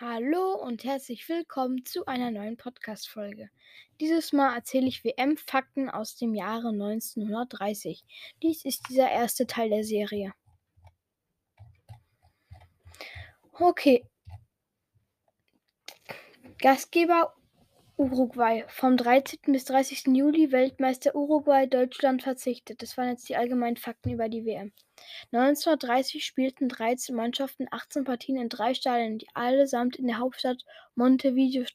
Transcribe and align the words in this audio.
Hallo 0.00 0.54
und 0.62 0.84
herzlich 0.84 1.28
willkommen 1.28 1.84
zu 1.84 2.06
einer 2.06 2.30
neuen 2.30 2.56
Podcast-Folge. 2.56 3.50
Dieses 4.00 4.32
Mal 4.32 4.54
erzähle 4.54 4.86
ich 4.86 5.04
WM-Fakten 5.04 5.90
aus 5.90 6.16
dem 6.16 6.34
Jahre 6.34 6.68
1930. 6.68 8.04
Dies 8.42 8.64
ist 8.64 8.88
dieser 8.88 9.10
erste 9.10 9.46
Teil 9.46 9.68
der 9.68 9.84
Serie. 9.84 10.32
Okay. 13.52 14.06
Gastgeber 16.58 17.34
Uruguay. 17.96 18.64
Vom 18.66 18.96
13. 18.96 19.38
bis 19.52 19.66
30. 19.66 20.08
Juli 20.16 20.50
Weltmeister 20.50 21.14
Uruguay, 21.14 21.68
Deutschland 21.68 22.24
verzichtet. 22.24 22.82
Das 22.82 22.96
waren 22.96 23.10
jetzt 23.10 23.28
die 23.28 23.36
allgemeinen 23.36 23.76
Fakten 23.76 24.10
über 24.10 24.28
die 24.28 24.44
WM. 24.44 24.72
1930 25.30 26.24
spielten 26.24 26.68
13 26.68 27.14
Mannschaften 27.14 27.68
18 27.70 28.02
Partien 28.02 28.36
in 28.36 28.48
drei 28.48 28.74
Stadien, 28.74 29.18
die 29.18 29.28
allesamt 29.34 29.94
in 29.94 30.08
der 30.08 30.18
Hauptstadt 30.18 30.64
Montevideo 30.96 31.66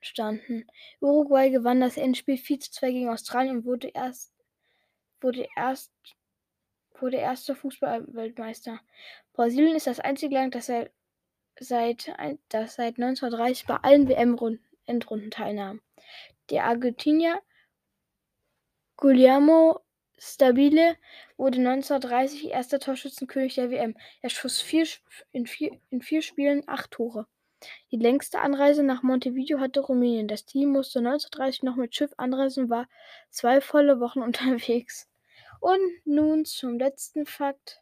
standen. 0.00 0.66
Uruguay 1.00 1.50
gewann 1.50 1.80
das 1.80 1.98
Endspiel 1.98 2.36
4 2.36 2.58
zu 2.58 2.72
2 2.72 2.90
gegen 2.90 3.08
Australien 3.08 3.58
und 3.58 3.64
wurde 3.64 3.92
erst 3.94 4.32
wurde 5.20 5.46
erst 5.56 5.92
wurde 6.98 7.18
erster 7.18 7.54
Fußballweltmeister. 7.54 8.80
Brasilien 9.32 9.76
ist 9.76 9.86
das 9.86 10.00
einzige 10.00 10.34
Land, 10.34 10.56
das 10.56 10.66
seit, 10.66 10.90
seit, 11.60 12.12
das 12.48 12.74
seit 12.74 12.98
1930 12.98 13.66
bei 13.66 13.76
allen 13.76 14.08
WM-Runden 14.08 14.64
Endrunden 14.86 15.30
teilnahm. 15.30 15.80
Der 16.50 16.64
Argentinier 16.64 17.40
Guillermo 18.96 19.80
Stabile 20.18 20.96
wurde 21.36 21.58
1930 21.58 22.50
erster 22.50 22.78
Torschützenkönig 22.78 23.56
der 23.56 23.70
WM. 23.70 23.96
Er 24.22 24.30
schoss 24.30 24.60
vier, 24.60 24.86
in, 25.32 25.46
vier, 25.46 25.78
in 25.90 26.00
vier 26.02 26.22
Spielen 26.22 26.62
acht 26.66 26.92
Tore. 26.92 27.26
Die 27.90 27.96
längste 27.96 28.40
Anreise 28.40 28.82
nach 28.82 29.02
Montevideo 29.02 29.58
hatte 29.58 29.80
Rumänien. 29.80 30.28
Das 30.28 30.44
Team 30.44 30.70
musste 30.70 31.00
1930 31.00 31.62
noch 31.62 31.76
mit 31.76 31.94
Schiff 31.94 32.12
anreisen 32.16 32.64
und 32.64 32.70
war 32.70 32.88
zwei 33.30 33.60
volle 33.60 34.00
Wochen 34.00 34.20
unterwegs. 34.22 35.08
Und 35.60 35.80
nun 36.04 36.44
zum 36.44 36.78
letzten 36.78 37.26
Fakt. 37.26 37.80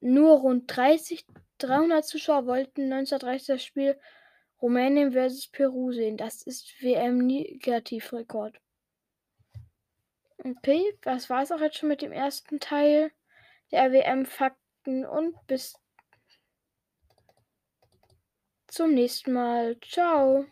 Nur 0.00 0.38
rund 0.38 0.64
30, 0.74 1.26
300 1.58 2.04
Zuschauer 2.04 2.46
wollten 2.46 2.92
1930 2.92 3.46
das 3.46 3.64
Spiel 3.64 3.98
Rumänien 4.62 5.12
vs. 5.12 5.48
Peru 5.48 5.92
sehen. 5.92 6.16
Das 6.16 6.42
ist 6.42 6.82
WM-Negativrekord. 6.82 8.60
Okay, 10.42 10.96
das 11.02 11.28
war 11.28 11.42
es 11.42 11.52
auch 11.52 11.60
jetzt 11.60 11.78
schon 11.78 11.88
mit 11.88 12.02
dem 12.02 12.12
ersten 12.12 12.60
Teil 12.60 13.12
der 13.70 13.92
WM-Fakten 13.92 15.04
und 15.04 15.34
bis 15.46 15.78
zum 18.68 18.94
nächsten 18.94 19.32
Mal. 19.32 19.78
Ciao. 19.80 20.46